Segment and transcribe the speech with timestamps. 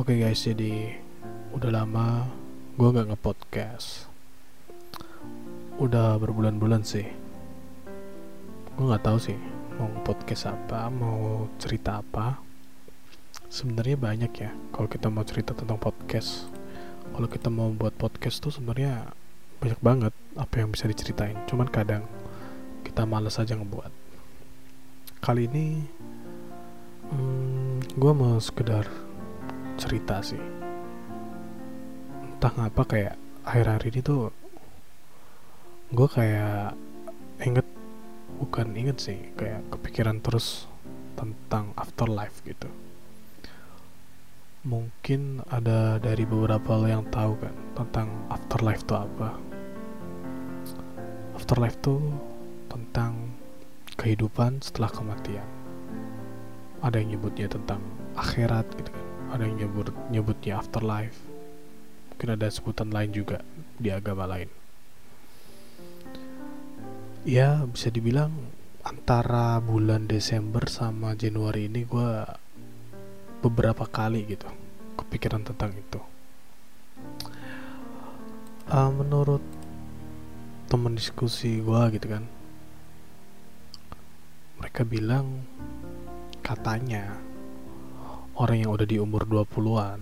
[0.00, 0.96] Oke guys, jadi
[1.52, 2.24] udah lama
[2.80, 4.08] gue gak nge-podcast.
[5.76, 7.04] Udah berbulan-bulan sih.
[8.80, 9.36] Gue nggak tahu sih
[9.76, 12.40] mau podcast apa, mau cerita apa.
[13.52, 16.48] Sebenarnya banyak ya kalau kita mau cerita tentang podcast.
[17.12, 19.12] Kalau kita mau buat podcast tuh sebenarnya
[19.60, 21.36] banyak banget apa yang bisa diceritain.
[21.44, 22.08] Cuman kadang
[22.88, 23.92] kita males aja ngebuat.
[25.20, 25.84] Kali ini
[27.12, 29.09] hmm, gue mau sekedar
[29.80, 30.40] cerita sih.
[32.36, 33.14] Entah ngapa kayak
[33.48, 34.28] akhir-akhir ini tuh
[35.90, 36.76] gue kayak
[37.40, 37.66] inget
[38.36, 40.68] bukan inget sih kayak kepikiran terus
[41.16, 42.68] tentang afterlife gitu.
[44.60, 49.40] Mungkin ada dari beberapa lo yang tahu kan tentang afterlife itu apa.
[51.32, 52.04] Afterlife tuh
[52.68, 53.32] tentang
[53.96, 55.48] kehidupan setelah kematian.
[56.84, 57.80] Ada yang nyebutnya tentang
[58.16, 61.16] akhirat gitu kan ada yang nyebut nyebutnya afterlife.
[62.12, 63.40] Mungkin ada sebutan lain juga
[63.78, 64.50] di agama lain.
[67.24, 68.32] Ya bisa dibilang
[68.82, 72.10] antara bulan Desember sama Januari ini gue
[73.40, 74.48] beberapa kali gitu
[74.98, 76.00] kepikiran tentang itu.
[78.70, 79.42] Uh, menurut
[80.70, 82.22] teman diskusi gue gitu kan
[84.60, 85.42] mereka bilang
[86.46, 87.18] katanya
[88.38, 90.00] orang yang udah di umur 20-an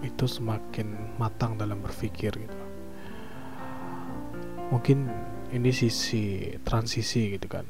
[0.00, 2.60] itu semakin matang dalam berpikir gitu.
[4.72, 5.06] Mungkin
[5.52, 7.66] ini sisi transisi gitu kan.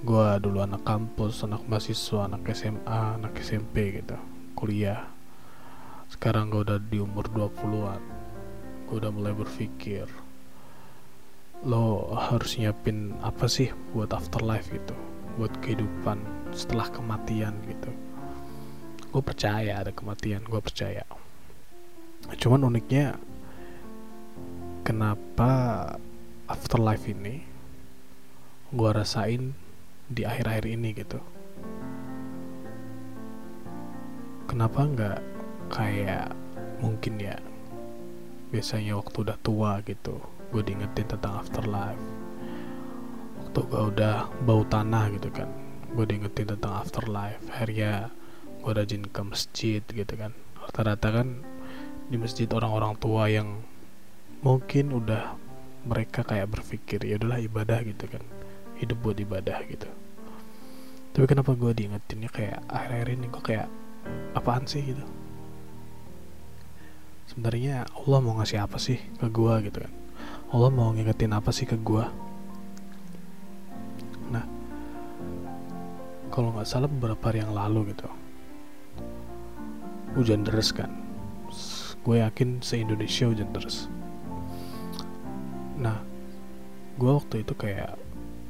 [0.00, 4.16] Gua dulu anak kampus, anak mahasiswa, anak SMA, anak SMP gitu,
[4.56, 5.04] kuliah.
[6.08, 8.02] Sekarang gue udah di umur 20-an.
[8.88, 10.08] Gue udah mulai berpikir
[11.60, 14.96] lo harus nyiapin apa sih buat afterlife gitu,
[15.36, 16.16] buat kehidupan
[16.56, 17.92] setelah kematian gitu
[19.10, 21.02] gue percaya ada kematian gue percaya.
[22.38, 23.18] Cuman uniknya
[24.86, 25.50] kenapa
[26.46, 27.42] afterlife ini
[28.70, 29.50] gue rasain
[30.06, 31.18] di akhir-akhir ini gitu?
[34.46, 35.18] Kenapa nggak
[35.74, 36.30] kayak
[36.78, 37.34] mungkin ya
[38.54, 40.22] biasanya waktu udah tua gitu
[40.54, 42.02] gue diingetin tentang afterlife.
[43.42, 45.50] Waktu gue udah bau tanah gitu kan
[45.98, 47.42] gue diingetin tentang afterlife.
[47.50, 48.14] Akhirnya
[48.60, 50.32] gue rajin ke masjid gitu kan.
[50.60, 51.28] Rata-rata kan
[52.10, 53.64] di masjid orang-orang tua yang
[54.44, 55.36] mungkin udah
[55.88, 58.22] mereka kayak berpikir ya udahlah ibadah gitu kan.
[58.76, 59.88] Hidup buat ibadah gitu.
[61.10, 63.68] Tapi kenapa gue diingetinnya kayak akhir-akhir ini gue kayak
[64.36, 65.04] apaan sih gitu?
[67.32, 69.92] Sebenarnya Allah mau ngasih apa sih ke gue gitu kan?
[70.50, 72.02] Allah mau ngingetin apa sih ke gue
[74.34, 74.42] nah
[76.34, 78.10] kalau nggak salah beberapa hari yang lalu gitu
[80.14, 80.90] hujan deras kan?
[82.00, 83.86] Gue yakin se Indonesia hujan deras.
[85.78, 86.00] Nah
[86.96, 87.96] gue waktu itu kayak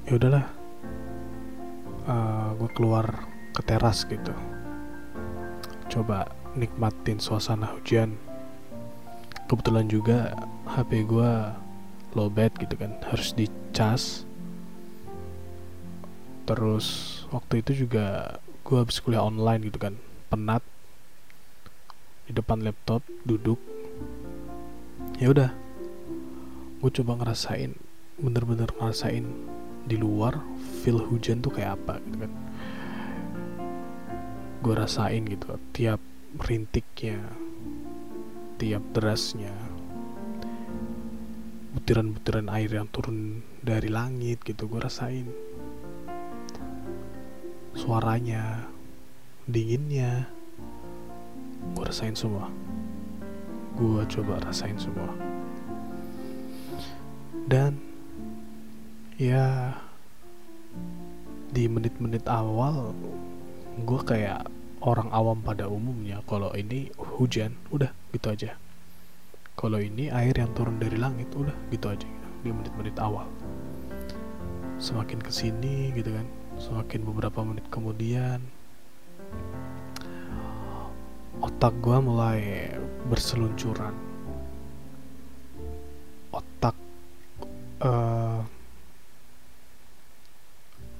[0.06, 0.47] ya udahlah
[2.06, 4.32] uh, gue keluar ke teras gitu.
[5.91, 8.15] Coba nikmatin suasana hujan.
[9.50, 10.38] Kebetulan juga
[10.71, 11.31] HP gue
[12.15, 14.22] lowbat gitu kan harus dicas.
[16.47, 16.87] Terus
[17.31, 19.98] waktu itu juga gue habis kuliah online gitu kan
[20.31, 20.62] penat
[22.30, 23.58] di depan laptop duduk.
[25.18, 25.50] Ya udah
[26.78, 27.74] gue coba ngerasain
[28.22, 29.26] bener-bener ngerasain
[29.84, 30.38] di luar
[30.80, 32.32] feel hujan tuh kayak apa gitu kan.
[34.62, 35.98] Gue rasain gitu tiap
[36.38, 37.18] rintiknya
[38.62, 39.50] tiap derasnya
[41.74, 45.26] butiran-butiran air yang turun dari langit gitu gue rasain.
[47.74, 48.70] Suaranya
[49.50, 50.30] dinginnya
[51.76, 52.48] gue rasain semua.
[53.76, 55.10] Gue coba rasain semua.
[57.50, 57.78] Dan
[59.19, 59.75] ya
[61.50, 62.94] di menit-menit awal
[63.81, 64.47] gue kayak
[64.81, 68.51] orang awam pada umumnya kalau ini hujan udah gitu aja.
[69.59, 72.09] Kalau ini air yang turun dari langit udah gitu aja
[72.41, 73.28] di menit-menit awal.
[74.80, 76.24] Semakin ke sini gitu kan
[76.60, 78.45] semakin beberapa menit kemudian
[81.41, 82.69] otak gue mulai
[83.09, 83.97] berseluncuran.
[86.37, 86.77] Otak
[87.81, 88.45] uh,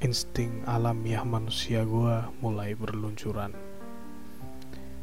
[0.01, 3.53] insting alamiah manusia gue mulai berluncuran.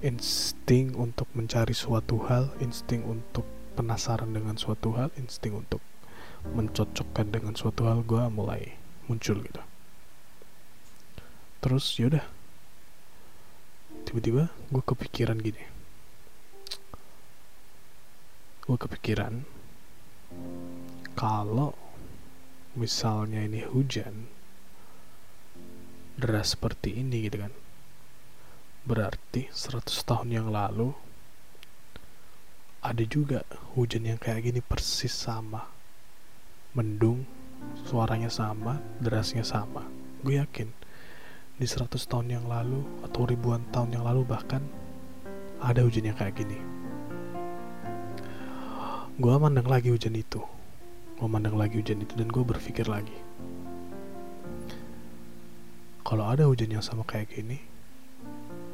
[0.01, 3.45] Insting untuk mencari suatu hal insting untuk
[3.77, 5.81] penasaran dengan suatu hal insting untuk
[6.53, 9.61] mencocokkan dengan suatu hal gue mulai muncul gitu.
[11.61, 12.25] Terus yaudah
[14.07, 15.59] tiba-tiba gue kepikiran gini.
[18.63, 19.43] Gue kepikiran
[21.11, 21.75] kalau
[22.79, 24.31] misalnya ini hujan
[26.15, 27.51] deras seperti ini gitu kan.
[28.87, 30.95] Berarti 100 tahun yang lalu
[32.79, 33.43] ada juga
[33.75, 35.67] hujan yang kayak gini persis sama.
[36.71, 37.27] Mendung
[37.83, 39.83] suaranya sama derasnya sama.
[40.23, 40.86] Gue yakin
[41.57, 44.61] di 100 tahun yang lalu atau ribuan tahun yang lalu bahkan
[45.57, 46.57] ada hujan yang kayak gini.
[49.17, 50.41] Gue mandang lagi hujan itu.
[51.17, 53.17] Gue mandang lagi hujan itu dan gue berpikir lagi.
[56.05, 57.77] Kalau ada hujan yang sama kayak gini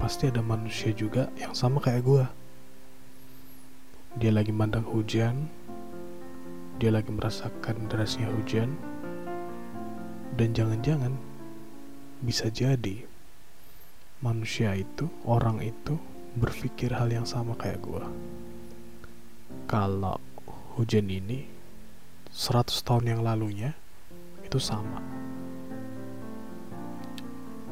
[0.03, 2.23] pasti ada manusia juga yang sama kayak gue
[4.19, 5.47] dia lagi mandang hujan
[6.75, 8.75] dia lagi merasakan derasnya hujan
[10.35, 11.15] dan jangan-jangan
[12.23, 13.03] bisa jadi
[14.23, 15.99] manusia itu orang itu
[16.39, 18.03] berpikir hal yang sama kayak gue
[19.67, 20.17] kalau
[20.79, 21.45] hujan ini
[22.33, 23.77] 100 tahun yang lalunya
[24.41, 24.97] itu sama.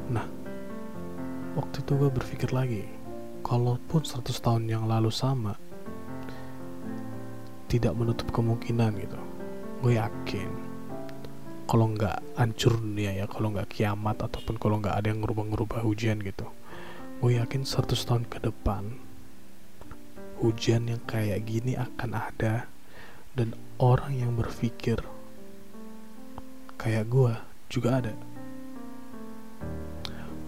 [0.06, 0.26] Nah,
[1.58, 2.86] waktu itu gue berpikir lagi,
[3.42, 5.58] kalaupun 100 tahun yang lalu sama,
[7.66, 9.18] tidak menutup kemungkinan gitu.
[9.82, 10.50] Gue yakin,
[11.72, 16.20] kalau nggak hancur dunia ya, kalau nggak kiamat ataupun kalau nggak ada yang ngerubah-ngerubah hujan
[16.20, 16.44] gitu,
[17.24, 19.00] gue yakin 100 tahun ke depan
[20.44, 22.68] hujan yang kayak gini akan ada
[23.32, 25.00] dan orang yang berpikir
[26.76, 27.32] kayak gue
[27.72, 28.12] juga ada.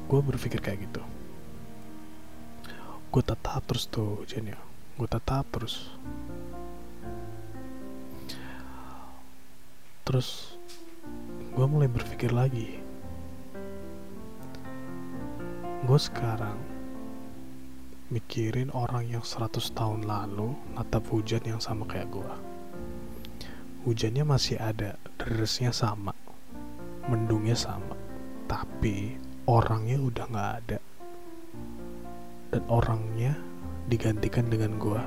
[0.05, 1.01] Gue berpikir kayak gitu.
[3.09, 4.61] Gue tetap terus tuh hujannya
[4.95, 5.89] gue tetap terus.
[10.05, 10.54] Terus
[11.55, 12.83] gue mulai berpikir lagi.
[15.87, 16.59] Gue sekarang
[18.11, 22.55] mikirin orang yang 100 tahun lalu natap hujan yang sama kayak gue
[23.85, 26.17] hujannya masih ada, derasnya sama,
[27.05, 27.93] mendungnya sama,
[28.49, 30.79] tapi orangnya udah nggak ada,
[32.49, 33.37] dan orangnya
[33.93, 35.05] digantikan dengan gua.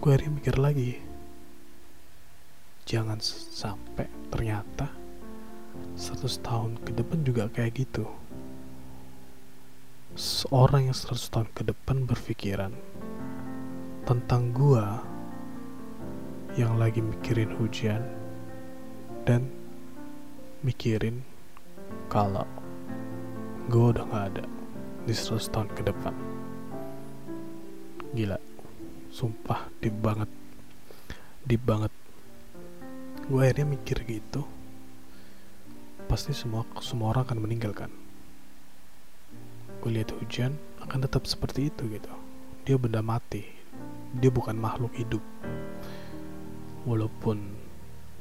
[0.00, 0.96] Gue hari mikir lagi,
[2.86, 4.86] jangan sampai ternyata
[5.98, 8.06] 100 tahun ke depan juga kayak gitu.
[10.16, 12.72] Seorang yang 100 tahun ke depan berpikiran
[14.06, 15.02] tentang gua
[16.56, 18.00] yang lagi mikirin hujan
[19.28, 19.44] dan
[20.64, 21.20] mikirin
[22.08, 22.46] kalau
[23.66, 24.44] gue udah gak ada
[25.04, 26.14] di 100 tahun ke depan
[28.16, 28.38] gila
[29.12, 30.30] sumpah deep banget
[31.44, 31.92] deep banget
[33.26, 34.46] gue akhirnya mikir gitu.
[36.06, 37.90] Pasti semua semua orang akan meninggal kan?
[39.82, 42.12] Gue lihat hujan akan tetap seperti itu gitu.
[42.62, 43.42] Dia benda mati.
[44.14, 45.22] Dia bukan makhluk hidup.
[46.86, 47.58] Walaupun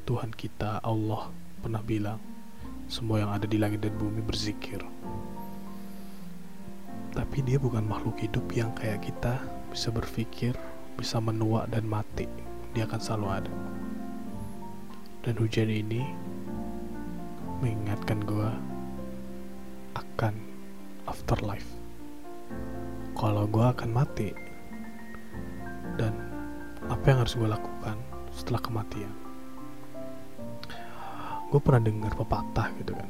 [0.09, 1.29] Tuhan kita Allah
[1.61, 2.17] pernah bilang
[2.89, 4.81] semua yang ada di langit dan bumi berzikir.
[7.13, 9.37] Tapi dia bukan makhluk hidup yang kayak kita
[9.69, 10.57] bisa berpikir
[10.97, 12.25] bisa menua dan mati.
[12.73, 13.74] Dia akan selalu ada
[15.25, 16.05] dan hujan ini
[17.57, 18.49] mengingatkan gue
[19.97, 20.37] akan
[21.09, 21.65] afterlife.
[23.17, 24.29] Kalau gue akan mati
[25.97, 26.13] dan
[26.85, 27.97] apa yang harus gue lakukan
[28.37, 29.09] setelah kematian.
[31.49, 33.09] Gue pernah dengar pepatah gitu kan.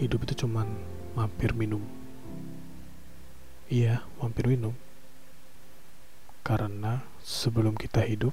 [0.00, 0.72] Hidup itu cuman
[1.12, 1.84] mampir minum.
[3.68, 4.72] Iya mampir minum.
[6.40, 8.32] Karena sebelum kita hidup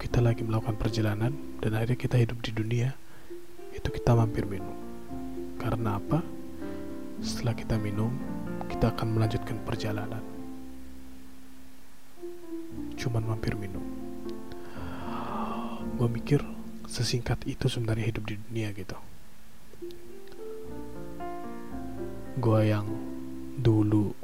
[0.00, 1.28] kita lagi melakukan perjalanan
[1.60, 2.96] dan akhirnya kita hidup di dunia
[3.76, 4.72] itu kita mampir minum.
[5.60, 6.24] Karena apa?
[7.20, 8.08] Setelah kita minum
[8.72, 10.24] kita akan melanjutkan perjalanan.
[12.96, 13.84] Cuman mampir minum.
[16.00, 16.40] Gue mikir
[16.88, 18.96] sesingkat itu sebenarnya hidup di dunia gitu.
[22.40, 22.88] Gue yang
[23.60, 24.16] dulu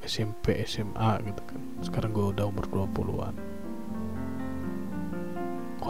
[0.00, 1.60] SMP SMA gitu kan.
[1.84, 3.53] Sekarang gue udah umur 20-an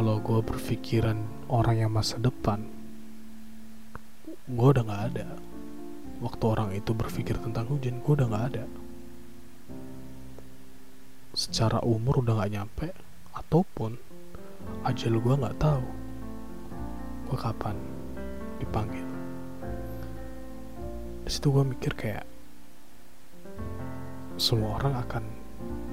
[0.04, 1.16] kalau gue berpikiran
[1.48, 2.60] orang yang masa depan
[4.44, 5.32] gue udah gak ada.
[6.20, 8.64] Waktu orang itu berpikir tentang hujan gue udah gak ada.
[11.32, 12.92] Secara umur udah gak nyampe
[13.32, 13.96] ataupun
[14.84, 15.88] ajal gue gak tahu
[17.32, 17.76] gue kapan
[18.60, 19.08] dipanggil.
[21.24, 22.28] Di situ gue mikir kayak
[24.36, 25.24] semua orang akan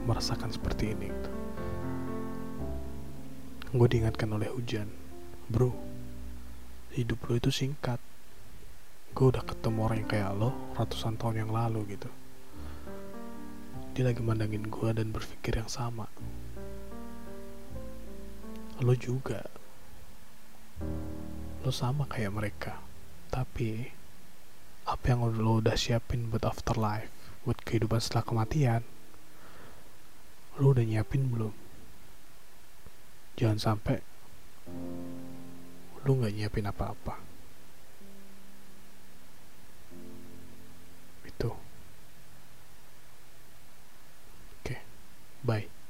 [0.03, 1.31] merasakan seperti ini gitu.
[3.72, 4.92] Gue diingatkan oleh hujan.
[5.48, 5.92] Bro
[6.92, 8.00] hidup lo itu singkat.
[9.16, 12.12] Gue udah ketemu orang yang kayak lo ratusan tahun yang lalu gitu.
[13.96, 16.08] Dia lagi mandangin gue dan berpikir yang sama.
[18.84, 19.44] Lo juga.
[21.63, 22.80] Lo sama kayak mereka.
[23.32, 23.88] Tapi
[24.84, 27.08] apa yang lo udah siapin buat afterlife
[27.46, 28.82] buat kehidupan setelah kematian
[30.58, 31.54] lo udah nyiapin belum
[33.42, 33.98] jangan sampai
[36.06, 37.18] lu nggak nyiapin apa-apa.
[41.26, 41.50] Itu.
[44.62, 44.78] Oke
[45.42, 45.81] bye.